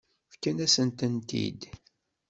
[0.33, 1.61] Fkant-asent-tent-id.